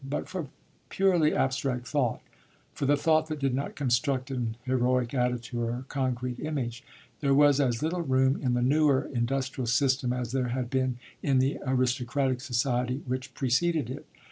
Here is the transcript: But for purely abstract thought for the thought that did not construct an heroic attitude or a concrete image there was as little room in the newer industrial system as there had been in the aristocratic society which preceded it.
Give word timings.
But 0.03 0.27
for 0.27 0.47
purely 0.89 1.35
abstract 1.35 1.85
thought 1.87 2.23
for 2.73 2.87
the 2.87 2.97
thought 2.97 3.27
that 3.27 3.37
did 3.37 3.53
not 3.53 3.75
construct 3.75 4.31
an 4.31 4.57
heroic 4.63 5.13
attitude 5.13 5.59
or 5.59 5.69
a 5.69 5.85
concrete 5.89 6.39
image 6.39 6.83
there 7.19 7.35
was 7.35 7.59
as 7.61 7.83
little 7.83 8.01
room 8.01 8.35
in 8.41 8.55
the 8.55 8.63
newer 8.63 9.07
industrial 9.13 9.67
system 9.67 10.11
as 10.11 10.31
there 10.31 10.47
had 10.47 10.71
been 10.71 10.97
in 11.21 11.37
the 11.37 11.59
aristocratic 11.67 12.41
society 12.41 13.03
which 13.05 13.35
preceded 13.35 13.91
it. 13.91 14.07